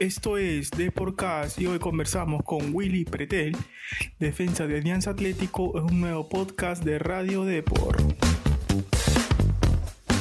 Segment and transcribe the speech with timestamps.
[0.00, 3.54] Esto es The Podcast y hoy conversamos con Willy Pretel,
[4.18, 8.00] defensa de Alianza Atlético, en un nuevo podcast de Radio Deport.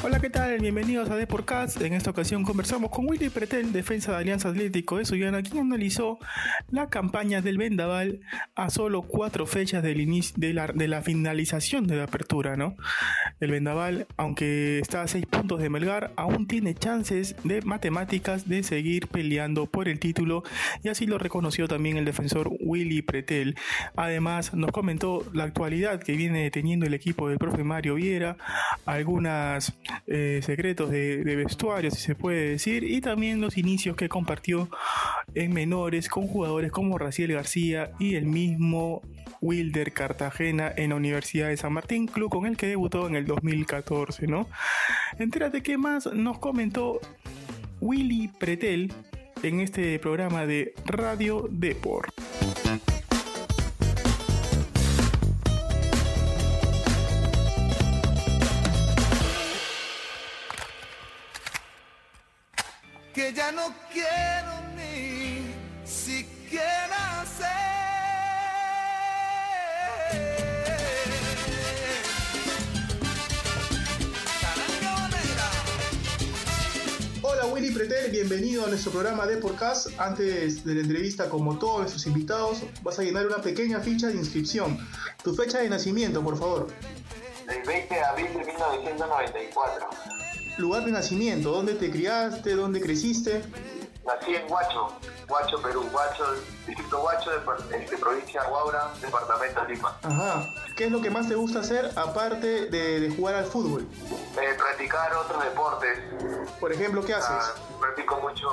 [0.10, 0.58] Hola, ¿qué tal?
[0.58, 1.80] Bienvenidos a Deporcast.
[1.84, 6.18] En esta ocasión conversamos con Willy Pretel, defensa de Alianza Atlético de Sullana, quien analizó
[6.72, 8.22] la campaña del Vendaval
[8.56, 12.76] a solo cuatro fechas del inicio, de, la, finalización de la apertura, ¿no?
[13.40, 18.64] El Vendaval, aunque está a seis puntos de Melgar, aún tiene chances de matemáticas de
[18.64, 20.42] seguir peleando por el título
[20.82, 23.56] y así lo reconoció también el defensor Willy Pretel.
[23.96, 28.38] Además, nos comentó la actualidad que viene teniendo el equipo del profe Mario Viera,
[28.88, 29.78] algunas
[30.08, 34.70] eh, secretos de, de, vestuario, si se puede decir, y también los inicios que compartió
[35.34, 39.02] en menores con jugadores como Raciel García y el mismo
[39.42, 43.26] Wilder Cartagena en la Universidad de San Martín, club con el que debutó en el
[43.26, 44.48] 2014, ¿no?
[45.18, 47.00] Entérate qué más nos comentó
[47.82, 48.92] Willy Pretel
[49.44, 52.12] en este programa de Radio Deport.
[63.20, 65.54] Que ya no quiero ni
[65.84, 67.26] siquiera
[77.22, 79.90] Hola Willy Pretel, bienvenido a nuestro programa de podcast.
[80.00, 84.14] Antes de la entrevista, como todos nuestros invitados, vas a llenar una pequeña ficha de
[84.14, 84.78] inscripción.
[85.22, 86.68] Tu fecha de nacimiento, por favor.
[87.50, 90.19] El 20 de abril de 1994
[90.60, 93.44] lugar de nacimiento, dónde te criaste, dónde creciste.
[94.06, 94.88] Nací en Huacho,
[95.28, 96.24] Huacho, Perú, Huacho,
[96.66, 99.98] distrito Huacho, de, de, provincia de Huaura, departamento de Lima.
[100.02, 100.50] Ajá.
[100.76, 103.88] ¿Qué es lo que más te gusta hacer aparte de, de jugar al fútbol?
[104.42, 106.00] Eh, practicar otros deportes.
[106.60, 107.30] Por ejemplo, ¿qué haces?
[107.30, 108.48] Ah, practico mucho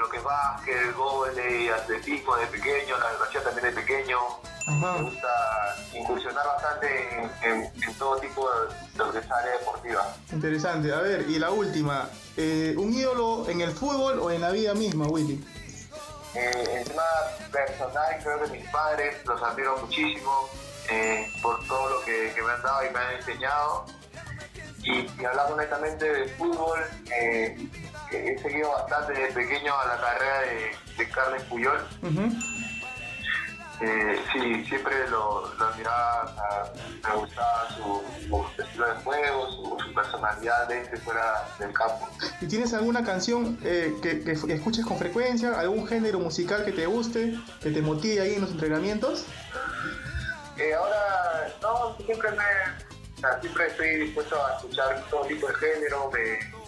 [0.00, 4.18] lo que es básquet, vóley, atletismo de pequeño, la natación también de pequeño.
[4.66, 4.98] Ajá.
[4.98, 10.14] Me gusta incursionar bastante en, en, en, todo tipo de, lo que es área deportiva.
[10.32, 10.92] Interesante.
[10.92, 12.08] A ver, y la última.
[12.36, 15.44] Eh, ¿Un ídolo en el fútbol o en la vida misma, Willy?
[16.34, 17.02] Eh, el tema
[17.50, 20.48] personal, creo que mis padres los admiro muchísimo
[20.88, 23.86] eh, por todo lo que, que, me han dado y me han enseñado.
[24.82, 26.80] Y, y hablando netamente del fútbol,
[27.12, 27.68] eh,
[28.12, 31.88] he seguido bastante desde pequeño a la carrera de, de Carles Puyol.
[32.02, 32.49] Uh -huh.
[33.82, 36.70] Eh, sí, siempre lo, lo admiraba,
[37.02, 42.06] me gustaba su, su, estilo de juego, su, su, personalidad dentro y fuera del campo.
[42.42, 46.84] ¿Y tienes alguna canción eh, que, que, escuches con frecuencia, algún género musical que te
[46.84, 49.24] guste, que te motive ahí en los entrenamientos?
[50.58, 55.54] Eh, ahora, no, siempre me, o sea, siempre estoy dispuesto a escuchar todo tipo de
[55.54, 56.59] género, me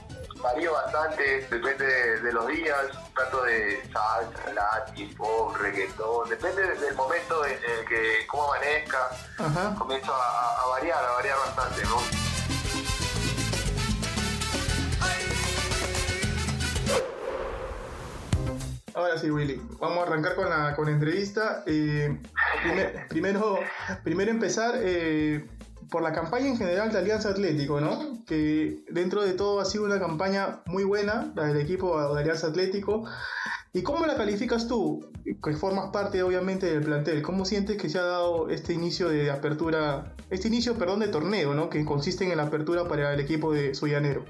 [0.43, 6.95] varío bastante, depende de, de, los días, trato de salsa, latin, pop, reggaetón, depende del
[6.95, 9.75] momento en el que, cómo amanezca, Ajá.
[9.79, 12.33] comienzo a, a, variar, a variar bastante, ¿no?
[18.95, 21.63] Ahora sí, Willy, vamos a arrancar con la, con la entrevista.
[21.67, 22.21] Eh,
[22.63, 23.59] primer, primero,
[24.05, 25.47] primero empezar eh,
[25.93, 28.25] por la campaña en general de Alianza Atlético, ¿no?
[28.27, 32.49] Que dentro de todo ha sido una campaña muy buena, la del equipo de Alianza
[32.49, 33.05] Atlético.
[33.75, 37.23] ¿Y cómo la calificas tú, que formas parte obviamente del plantel?
[37.23, 41.55] ¿Cómo sientes que se ha dado este inicio de apertura, este inicio, perdón, de torneo,
[41.55, 41.69] ¿no?
[41.69, 44.25] Que consiste en la apertura para el equipo de Suyanero.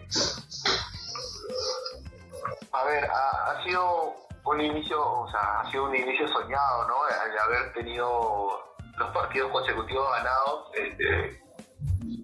[2.73, 6.95] A ver, ha, ha sido un inicio, o sea, ha sido un inicio soñado, ¿no?
[7.05, 8.59] Al haber tenido
[8.99, 11.42] los partidos consecutivos ganados, este,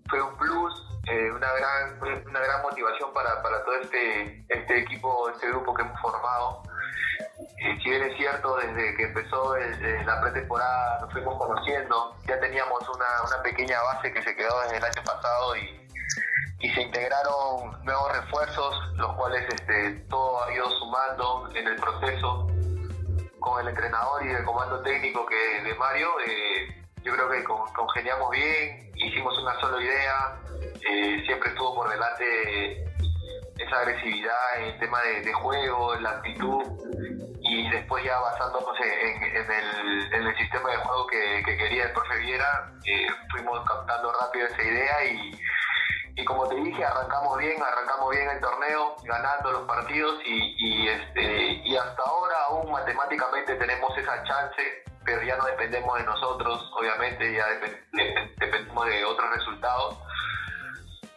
[0.08, 5.28] fue un plus, eh, una gran una gran motivación para, para todo este, este equipo,
[5.30, 6.62] este grupo que hemos formado.
[7.58, 12.88] Eh, si bien es cierto, desde que empezó la pretemporada nos fuimos conociendo, ya teníamos
[12.88, 15.88] una, una pequeña base que se quedó desde el año pasado y,
[16.60, 22.46] y se integraron nuevos refuerzos, los cuales este, todo ha ido sumando en el proceso
[23.40, 26.08] con el entrenador y el comando técnico que de Mario.
[26.26, 26.77] Eh,
[27.08, 27.44] yo creo que
[27.74, 30.36] congeniamos bien, hicimos una sola idea,
[30.90, 32.84] eh, siempre estuvo por delante
[33.56, 36.62] esa agresividad el tema de, de juego, la actitud
[37.40, 42.70] y después ya basándonos en, el, sistema de juego que, que quería el profe Viera,
[42.84, 48.40] eh, fuimos captando rápido esa idea y, como te dije, arrancamos bien, arrancamos bien el
[48.40, 55.22] torneo, ganando los partidos y, este, y hasta ahora aún matemáticamente tenemos esa chance, pero
[55.22, 57.78] ya no dependemos de nosotros, obviamente, ya dep
[58.36, 59.96] dependemos de otros resultados.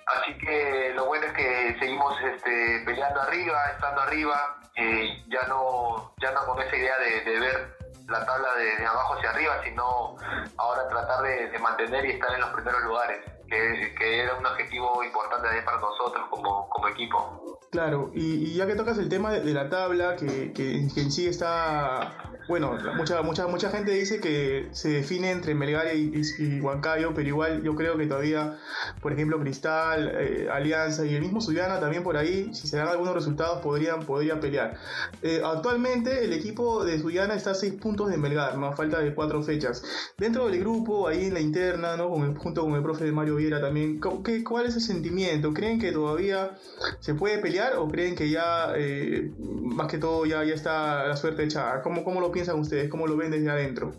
[0.05, 6.13] Así que lo bueno es que seguimos este, peleando arriba, estando arriba, eh, ya no
[6.21, 7.77] ya no con esa idea de, ver
[8.07, 10.15] la tabla de, abajo hacia arriba, sino
[10.57, 15.47] ahora tratar de, mantener y estar en los primeros lugares, que, era un objetivo importante
[15.63, 17.59] para nosotros como, como equipo.
[17.71, 22.31] Claro, y, ya que tocas el tema de, la tabla, que, que en sí está
[22.51, 27.27] bueno, mucha, mucha, mucha gente dice que se define entre Melgar y, y, Huancayo, pero
[27.27, 28.57] igual yo creo que todavía,
[29.01, 32.89] por ejemplo, Cristal, eh, Alianza y el mismo Suyana también por ahí, si se dan
[32.89, 34.77] algunos resultados, podrían, podría pelear.
[35.21, 39.13] Eh, actualmente el equipo de Suyana está a 6 puntos de Melgar, más falta de
[39.13, 39.83] 4 fechas.
[40.17, 42.09] Dentro del grupo, ahí en la interna, ¿no?
[42.09, 45.53] junto con el profe de Mario También, ¿qué, ¿cuál es el sentimiento?
[45.53, 46.51] ¿Creen que todavía
[46.99, 51.17] se puede pelear o creen que ya, eh, más que todo, ya, ya está la
[51.17, 51.81] suerte echada?
[51.81, 52.59] ¿Cómo, cómo lo piensan?
[52.59, 52.89] ustedes?
[52.89, 53.93] ¿Cómo lo ven desde adentro?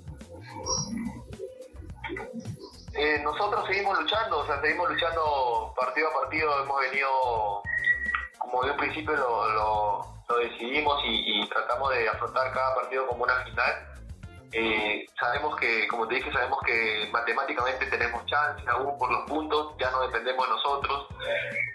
[2.95, 7.09] Eh, nosotros seguimos luchando, o sea, seguimos luchando partido a partido, hemos venido,
[8.39, 10.07] como de un principio lo,
[10.39, 13.92] decidimos y, tratamos de afrontar cada partido como una final.
[14.53, 19.75] Eh, sabemos que, como te dije, sabemos que matemáticamente tenemos chance aún por los puntos,
[19.79, 21.07] ya no dependemos de nosotros.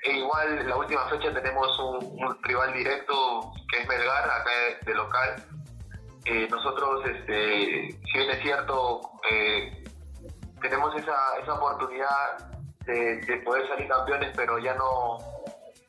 [0.03, 4.51] E igual la última fecha tenemos un, rival directo que es Melgar, acá
[4.81, 5.43] de local,
[6.29, 8.99] eh, nosotros, este, si bien es cierto,
[9.31, 9.83] eh,
[10.61, 12.37] tenemos esa, esa oportunidad
[12.85, 15.17] de, poder salir campeones, pero ya no,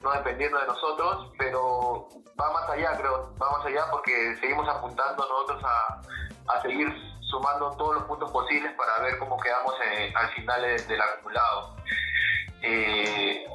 [0.01, 2.09] no dependiendo de nosotros, pero
[2.41, 6.01] va más allá, creo, va más allá porque seguimos apuntando nosotros a,
[6.49, 6.89] a seguir
[7.21, 9.75] sumando todos los puntos posibles para ver cómo quedamos
[10.15, 11.77] al final del acumulado.
[12.63, 13.47] Eh,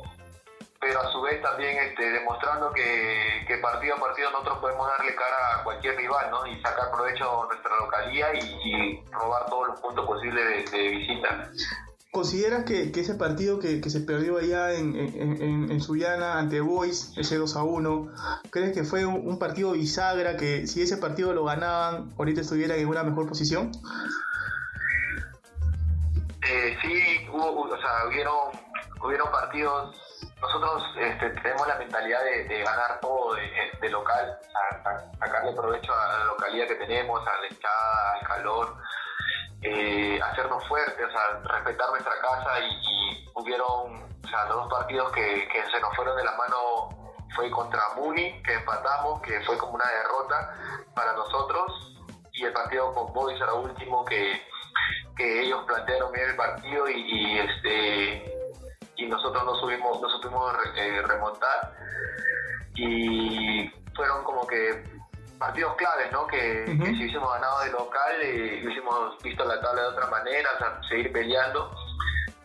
[0.84, 5.60] pero a su vez también este, demostrando que, partido a partido nosotros podemos darle cara
[5.60, 6.45] a cualquier rival ¿no?
[6.45, 11.50] y sacar provecho de nuestra localía y, robar todos los puntos posibles de, visita.
[12.13, 17.63] ¿Consideras que, ese partido que, se perdió allá en, Sullana ante Boys, ese 2 a
[17.63, 18.12] 1,
[18.51, 22.88] crees que fue un, partido bisagra que si ese partido lo ganaban, ahorita estuvieran en
[22.88, 23.71] una mejor posición?
[26.48, 28.51] Eh, sí, hubo, o sea, hubieron,
[29.04, 29.95] hubieron partidos
[30.39, 34.38] nosotros este, tenemos la mentalidad de, ganar todo de, local,
[35.18, 38.75] sacarle provecho a la localidad que tenemos, a la hinchada, al calor,
[39.63, 45.48] eh, hacernos fuertes, o sea, respetar nuestra casa y, hubieron, o sea, dos partidos que,
[45.71, 46.89] se nos fueron de la mano
[47.36, 51.98] fue contra Muni, que empatamos, que fue como una derrota para nosotros,
[52.33, 54.42] y el partido con Boys era último que,
[55.18, 58.33] ellos plantearon bien el partido y este
[58.95, 61.74] y nosotros no subimos, no supimos eh, remontar.
[62.75, 64.83] Y fueron como que
[65.44, 66.25] partidos claves, ¿no?
[66.28, 70.57] Que, si hubiésemos ganado de local eh, hubiésemos visto la tabla de otra manera, o
[70.57, 71.69] sea, seguir peleando,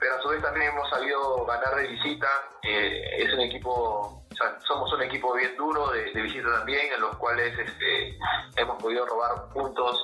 [0.00, 2.28] pero a su vez también hemos sabido ganar de visita,
[2.64, 4.24] eh, es un equipo
[4.66, 8.16] somos un equipo bien duro de, visita también, en los cuales este,
[8.56, 10.00] hemos podido robar puntos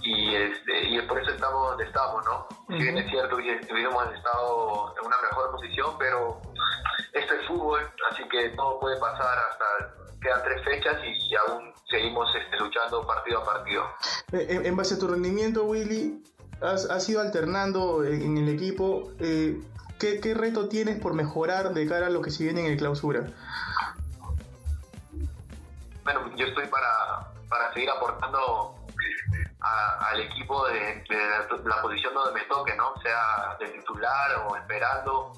[0.00, 2.46] y, este, y por eso estamos donde estamos, ¿no?
[2.68, 6.40] Si bien es cierto, hubiésemos estado en una mejor posición, pero
[7.12, 7.80] esto es fútbol,
[8.10, 13.40] así que todo puede pasar hasta quedan tres fechas y, aún seguimos este, luchando partido
[13.40, 13.84] a partido.
[14.32, 16.22] Eh, en, base a tu rendimiento, Willy,
[16.62, 19.12] has, has ido alternando en, el equipo.
[19.18, 19.60] Eh,
[19.98, 22.78] ¿qué, ¿Qué reto tienes por mejorar de cara a lo que se viene en el
[22.78, 23.26] clausura?
[26.04, 28.74] bueno, yo estoy para, para seguir aportando
[29.60, 31.04] al equipo de,
[31.64, 32.94] la, posición donde me toque, ¿no?
[33.02, 35.32] Sea de titular o esperando.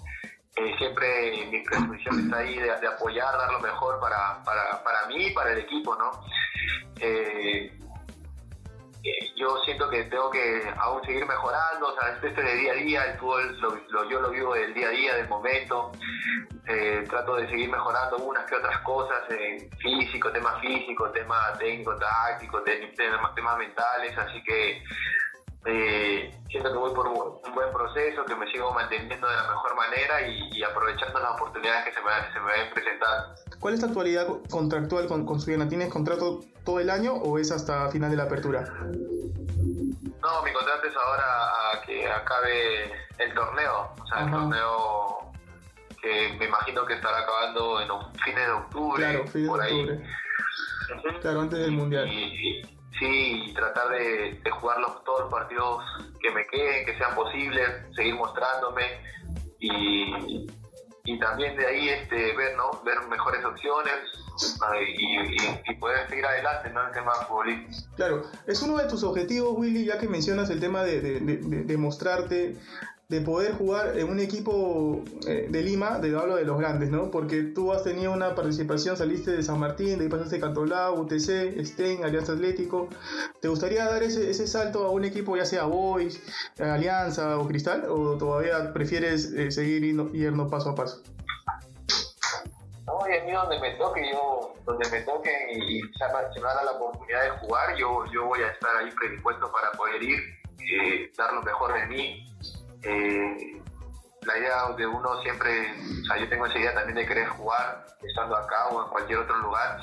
[0.56, 5.26] Eh, siempre mi predisposición está ahí de, apoyar, dar lo mejor para, para, para mí
[5.26, 6.10] y para el equipo, ¿no?
[7.00, 7.72] Eh,
[9.04, 12.76] eh, yo siento que tengo que aún seguir mejorando, o sea, este, de día a
[12.76, 13.58] día, el fútbol
[13.90, 15.90] lo, yo lo vivo del día a día, del momento,
[16.68, 21.98] eh, trato de seguir mejorando unas que otras cosas, en físico, temas físicos, temas técnicos,
[21.98, 24.84] tácticos, temas, temas mentales, así que
[25.64, 29.76] eh, siento que voy por un buen proceso, que me sigo manteniendo de la mejor
[29.76, 33.34] manera y, aprovechando las oportunidades que se me, se me ven presentando.
[33.60, 35.68] ¿Cuál es tu actualidad contractual con, con Suyana?
[35.68, 38.64] ¿Tienes contrato todo el año o es hasta final de la apertura?
[40.22, 43.92] No, mi contrato es ahora a que acabe el torneo.
[44.00, 45.32] O sea, el torneo
[46.00, 47.88] que me imagino que estará acabando en
[48.20, 49.02] fines de octubre.
[49.02, 50.02] Claro, fines de octubre.
[51.20, 52.08] Claro, antes del mundial.
[52.08, 52.62] Y,
[52.98, 55.84] sí, y tratar de, jugar los, todos los partidos
[56.20, 58.82] que me queden, que sean posibles, seguir mostrándome
[59.58, 60.46] y,
[61.04, 62.82] y también de ahí este, ver, ¿no?
[62.84, 63.94] ver mejores opciones,
[65.68, 66.86] y, poder seguir adelante ¿no?
[66.86, 67.12] el tema
[67.96, 72.56] Claro, es uno de tus objetivos, Willy, ya que mencionas el tema de, de, mostrarte,
[73.12, 77.10] de poder jugar en un equipo eh, de Lima, de hablo de los grandes, ¿no?
[77.10, 81.62] Porque tú has tenido una participación, saliste de San Martín, de ahí pasaste Cantolao, UTC,
[81.62, 82.88] Sten, Alianza Atlético.
[83.42, 86.22] ¿Te gustaría dar ese, ese salto a un equipo, ya sea Boys,
[86.58, 87.84] Alianza o Cristal?
[87.86, 91.02] ¿O todavía prefieres eh, seguir yendo, paso a paso?
[92.86, 96.64] No, y a mí donde me toque, yo, donde me toque y, se me da
[96.64, 100.18] la oportunidad de jugar, yo, yo voy a estar ahí predispuesto para poder ir,
[100.60, 102.26] eh, dar lo mejor de mí.
[102.82, 103.62] Eh,
[104.24, 105.72] la idea de uno siempre,
[106.02, 109.18] o sea, yo tengo esa idea también de querer jugar estando acá o en cualquier
[109.18, 109.80] otro lugar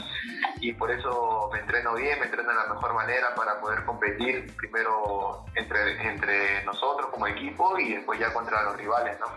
[0.61, 4.55] y por eso me entreno bien, me entreno de la mejor manera para poder competir
[4.55, 9.27] primero entre, entre nosotros como equipo y después ya contra los rivales, ¿no?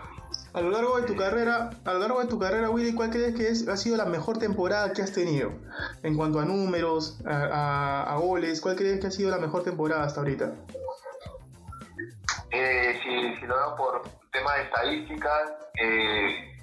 [0.53, 3.35] A lo largo de tu carrera, a lo largo de tu carrera, Willy, ¿cuál crees
[3.35, 5.51] que es, ha sido la mejor temporada que has tenido?
[6.03, 10.03] En cuanto a números, a, a goles, ¿cuál crees que ha sido la mejor temporada
[10.03, 10.53] hasta ahorita?
[12.51, 15.51] Eh, si, si, lo veo por tema de estadísticas,
[15.81, 16.53] eh,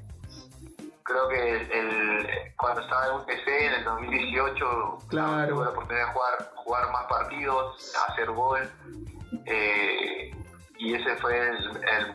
[1.02, 2.26] creo que el,
[2.56, 5.54] cuando estaba en UTC en el 2018 claro.
[5.54, 8.70] tuve la oportunidad de jugar, jugar más partidos, hacer gol.
[9.46, 10.30] Eh,
[10.78, 11.58] y ese fue el,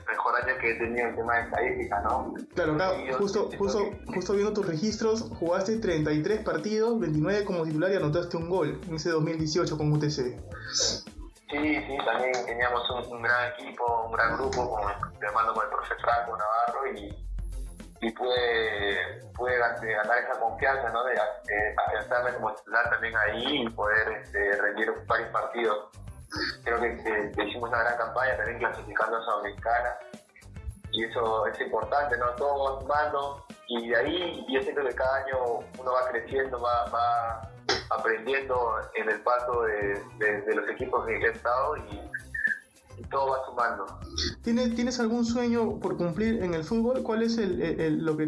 [0.10, 2.34] mejor año que he tenido en tema de estadísticas, ¿no?
[2.56, 7.96] Claro, claro, justo, justo, justo viendo tus registros, jugaste 33 partidos, 29 como titular y
[7.96, 10.36] anotaste un gol en ese 2018 con UTC.
[11.50, 14.84] Sí, sí, también teníamos un, gran equipo, un gran grupo, con,
[15.34, 17.26] mando con el profe Franco Navarro y,
[18.02, 21.04] y pude, pude ganar esa confianza, ¿no?
[21.04, 21.14] De,
[21.86, 25.90] afianzarme como titular también ahí y poder este, rendir varios partidos.
[26.64, 29.98] Creo que, hicimos una gran campaña también clasificando a Sudamericana
[30.92, 32.30] y eso es importante, ¿no?
[32.32, 37.55] Todos mando y de ahí yo siento que cada año uno va creciendo, va, va
[37.90, 42.02] aprendiendo en el paso de, los equipos que he estado y,
[43.12, 43.86] todo va sumando.
[44.42, 47.04] ¿Tienes, ¿Tienes algún sueño por cumplir en el fútbol?
[47.04, 48.26] ¿Cuál es el, lo que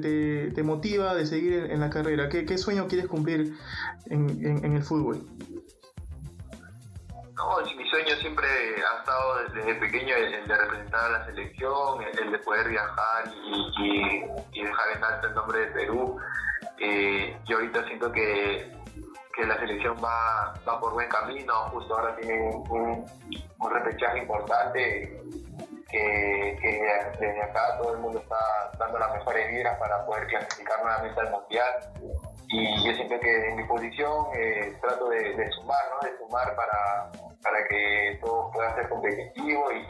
[0.54, 2.28] te, motiva de seguir en, la carrera?
[2.28, 3.54] ¿Qué, ¿Qué, sueño quieres cumplir
[4.08, 5.26] en, en, el fútbol?
[7.38, 12.32] No, mi sueño siempre ha estado desde pequeño el, de representar a la selección, el,
[12.32, 13.32] de poder viajar
[13.82, 14.24] y,
[14.54, 16.18] y, dejar en alto el nombre de Perú.
[16.80, 18.77] Eh, yo ahorita siento que
[19.38, 23.06] que la selección va, va por buen camino, justo ahora tiene un,
[23.60, 25.22] un repechaje importante
[25.90, 26.58] que,
[27.20, 31.32] desde acá todo el mundo está dando las mejores vibras para poder clasificar nuevamente al
[31.32, 31.74] mundial
[32.50, 36.10] y yo siento que en mi posición eh, trato de, sumar, ¿no?
[36.10, 37.12] de sumar para,
[37.44, 39.86] para que todo pueda ser competitivo y,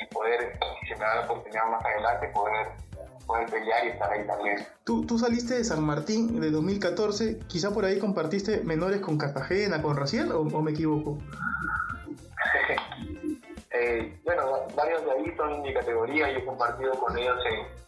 [0.00, 2.87] y poder, si se me da la oportunidad más adelante, poder
[3.28, 4.66] poder pelear y estar ahí también.
[4.84, 9.82] Tú, tú saliste de San Martín de 2014, quizá por ahí compartiste menores con Cartagena,
[9.82, 11.18] con Raciel, o, me equivoco?
[13.70, 14.42] eh, bueno,
[14.74, 17.78] varios de ahí son mi categoría, yo he compartido con ellos en...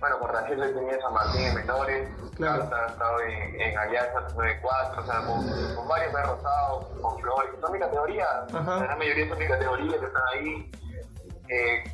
[0.00, 2.62] Bueno, con Raciel le tenía San Martín en menores, claro.
[2.64, 7.50] he estado en, en Alianza 94, o sea, con, varios me he rozado, con Flores,
[7.60, 10.70] son mi categoría, la mayoría son mi categoría que están ahí.
[11.48, 11.84] Eh,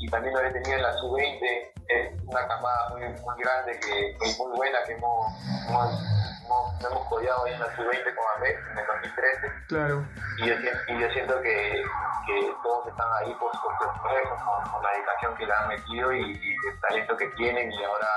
[0.00, 4.16] y, también lo he tenido en la sub-20, es una camada muy, muy grande que,
[4.20, 5.32] es muy buena que hemos,
[5.68, 6.02] hemos,
[6.44, 7.08] hemos, hemos
[7.44, 9.52] ahí en la sub-20 con Amés en el 2013.
[9.68, 10.06] Claro.
[10.38, 10.54] Y yo,
[10.88, 11.82] y yo siento que,
[12.26, 16.12] que, todos están ahí por, por su esfuerzo, con, la dedicación que le han metido
[16.12, 18.08] y, el talento que tienen y ahora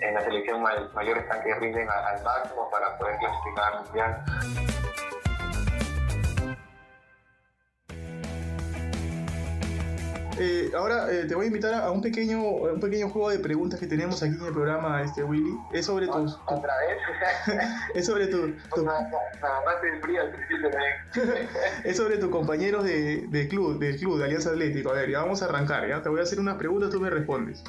[0.00, 4.69] en la selección mayor están que rinden al, al máximo para poder clasificar al mundial.
[10.42, 13.78] Eh, ahora eh, te voy a invitar a un pequeño, un pequeño juego de preguntas
[13.78, 15.54] que tenemos aquí en el programa, este Willy.
[15.70, 16.38] Es sobre tus.
[16.46, 16.96] ¿Otra vez?
[17.94, 18.46] es sobre tu.
[21.84, 24.92] es sobre tus compañeros de, de, club, del club, de Alianza Atlético.
[24.92, 26.00] A ver, ya vamos a arrancar, ¿ya?
[26.00, 27.62] Te voy a hacer unas preguntas, tú me respondes.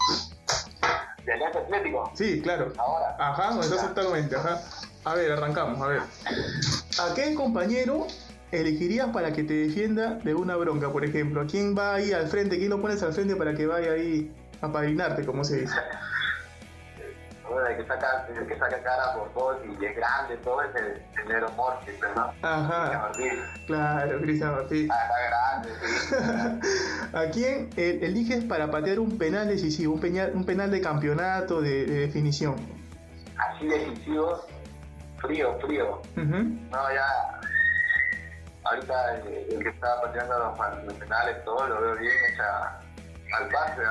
[1.26, 2.10] ¿De Alianza Atlético?
[2.16, 2.72] Sí, claro.
[2.78, 3.18] Ahora.
[3.20, 3.50] Ajá,
[3.84, 4.62] actualmente, ajá.
[5.04, 6.00] A ver, arrancamos, a ver.
[6.00, 8.08] ¿A qué compañero
[8.52, 11.42] elegirías para que te defienda de una bronca, por ejemplo?
[11.42, 12.58] ¿A quién va ahí al frente?
[12.58, 15.76] ¿Quién lo pones al frente para que vaya ahí a padrinarte, como se dice?
[17.52, 20.74] Bueno, el que saca, el que saca cara por vos y es grande, todo es
[20.74, 22.32] el, Nero Mortis, ¿no?
[22.42, 23.12] Ajá.
[23.68, 24.90] Claro, Cristian Martín.
[24.90, 27.10] Ah, está grande, sí.
[27.18, 31.86] ¿A quién eliges para patear un penal decisivo, un penal, un penal de campeonato, de,
[31.86, 32.56] definición?
[33.38, 34.46] Así decisivo,
[35.18, 36.02] frío, frío.
[36.16, 37.42] No, ya
[38.64, 42.80] ahorita el, que está pateando los, los, penales, todo lo veo bien, hecha
[43.38, 43.82] al pase,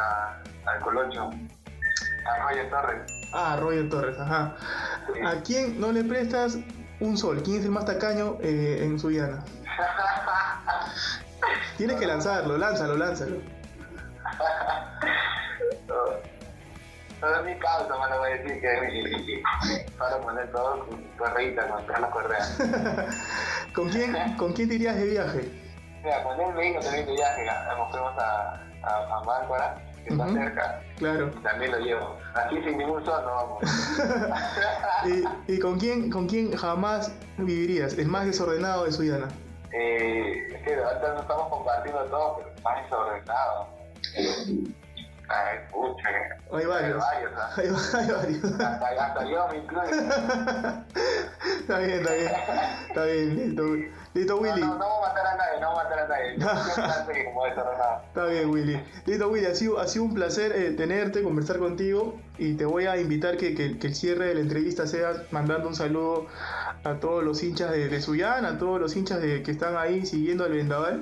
[0.66, 1.30] al Colocho,
[2.26, 3.12] a Roger Torres.
[3.32, 4.56] Ah, Roger Torres, ajá.
[5.24, 6.58] ¿A quién no le prestas
[7.00, 7.42] un sol?
[7.42, 9.44] ¿Quién es el más tacaño eh, en Suyana?
[11.76, 13.36] Tienes que lanzarlo, lánzalo, lánzalo.
[17.20, 19.42] Todo es mi causa, me lo voy a decir que
[19.98, 22.46] para poner todo con correita, con Carlos Correa.
[23.74, 25.50] ¿Con quién, ¿Con quién te irías de viaje?
[26.02, 27.46] Mira, con él me dijo también de viaje,
[27.76, 30.82] nos fuimos a, a, a Máncora, que está cerca.
[30.96, 31.30] Claro.
[31.42, 32.16] También lo llevo.
[32.34, 33.62] Así sin ningún sol no vamos.
[35.46, 37.98] ¿Y, ¿Y, con quién con quién jamás vivirías?
[37.98, 39.28] El más desordenado de Suyana.
[39.72, 43.68] Eh, es que ahorita no estamos compartiendo todo, pero más desordenado.
[45.30, 46.08] Ay, pucha.
[46.52, 47.04] Hay varios.
[47.04, 47.50] Hay varios, ¿ah?
[47.56, 48.44] Hay, hay varios.
[48.44, 49.90] Hasta, hasta yo me incluyo.
[51.60, 52.32] está bien, está bien.
[52.88, 53.62] Está bien, listo.
[54.12, 54.60] Listo, Willy.
[54.60, 57.14] No, no, no vamos a matar a nadie, no vamos a matar a nadie.
[57.14, 58.02] Que como desordenado.
[58.08, 58.80] Está bien, Willy.
[59.06, 59.46] Listo, Willy.
[59.46, 62.18] Ha sido, ha sido un placer eh, tenerte, conversar contigo.
[62.36, 65.68] Y te voy a invitar que, que, que el cierre de la entrevista sea mandando
[65.68, 66.26] un saludo
[66.84, 70.06] a todos los hinchas de, de Suyán, a todos los hinchas de, que están ahí
[70.06, 71.00] siguiendo al vendaval.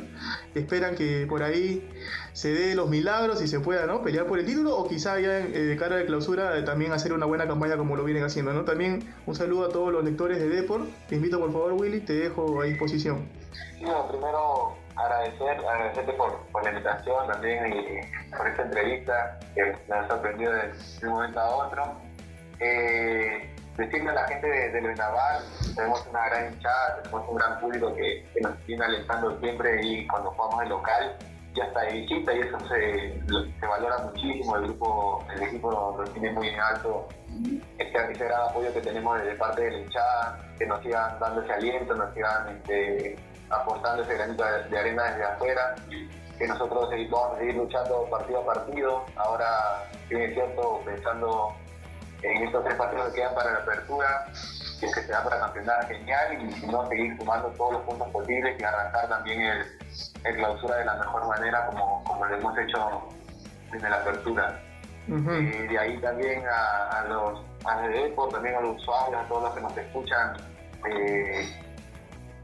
[0.55, 1.89] Esperan que por ahí
[2.33, 4.03] se dé los milagros y se pueda ¿no?
[4.03, 7.13] pelear por el título o quizá ya eh, de cara de clausura eh, también hacer
[7.13, 8.53] una buena campaña como lo vienen haciendo.
[8.53, 8.65] ¿no?
[8.65, 10.89] También un saludo a todos los lectores de Deport.
[11.09, 12.98] Te invito por favor Willy, te dejo a disposición.
[13.01, 19.77] Sí, bueno, primero agradecer, agradecerte por, por, la invitación también y por esta entrevista que
[19.89, 20.73] me ha sorprendido de,
[21.05, 21.93] un momento a otro.
[22.61, 25.45] Eh, decirle a la gente de, de Naval,
[25.77, 30.07] tenemos una gran hinchada, tenemos un gran público que, que nos viene alentando siempre y
[30.09, 31.17] cuando jugamos el local
[31.55, 33.21] ya está de visita y eso se,
[33.61, 37.09] se valora muchísimo, el grupo, el equipo lo, tiene muy en alto,
[37.79, 41.43] este, ese gran apoyo que tenemos de parte de la hinchada, que nos sigan dando
[41.43, 43.17] ese aliento, nos sigan este,
[43.51, 45.75] aportando ese granito de, arena desde afuera
[46.39, 51.53] que nosotros vamos a seguir luchando partido a partido, ahora, bien es cierto, pensando
[52.23, 54.27] en estos tres partidos que quedan para la apertura,
[54.81, 58.57] que se da para campeonar, genial, y si no, seguir sumando todos los puntos posibles
[58.59, 59.67] y arrancar también el,
[60.25, 63.09] el clausura de la mejor manera como, como lo hemos hecho
[63.73, 64.61] desde la apertura.
[65.09, 69.61] De ahí también a, a los a también a los usuarios, a todos los que
[69.61, 70.37] nos escuchan,
[70.91, 71.49] eh,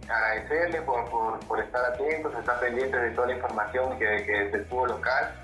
[0.08, 4.90] agradecerles por, por, estar atentos, estar pendientes de toda la información que, que del fútbol
[4.90, 5.34] local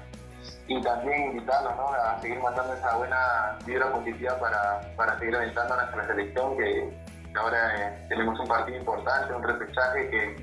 [0.66, 1.88] y también invitarlos ¿no?
[1.88, 6.90] a seguir mandando esa buena vibra positiva para, para seguir alentando a nuestra selección que
[7.38, 10.36] ahora eh, tenemos un partido importante, un repechaje que,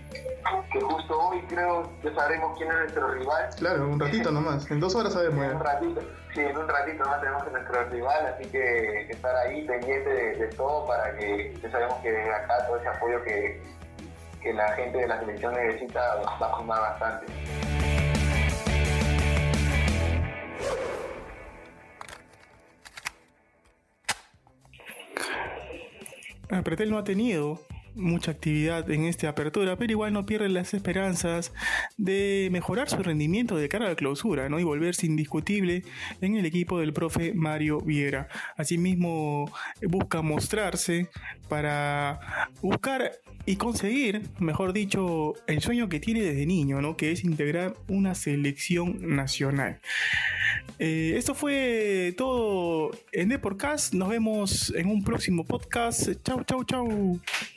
[0.71, 3.49] que, justo hoy creo que sabremos quién es nuestro rival.
[3.57, 5.45] Claro, un ratito nomás, en dos horas sabemos.
[5.45, 6.01] En un ratito,
[6.33, 10.35] sí, en un ratito nomás tenemos a nuestro rival, así que estar ahí pendiente de,
[10.35, 13.61] de todo para que ya sabemos que acá todo ese apoyo que,
[14.41, 17.25] que la gente de la selección necesita va a sumar bastante.
[26.63, 27.59] Pretel no ha tenido
[27.97, 31.51] mucha actividad en esta apertura, pero igual no pierde las esperanzas
[31.97, 34.59] de mejorar su rendimiento de cara a la clausura ¿no?
[34.59, 35.83] y volverse indiscutible
[36.21, 38.29] en el equipo del profe Mario Viera.
[38.55, 41.09] Asimismo, busca mostrarse
[41.49, 43.13] para buscar
[43.45, 46.97] y conseguir, mejor dicho, el sueño que tiene desde niño, ¿no?
[46.97, 49.79] que es integrar una selección nacional.
[50.79, 53.39] Eh, esto fue todo en The.
[53.93, 56.09] Nos vemos en un próximo podcast.
[56.23, 57.19] Chau, chau, chau.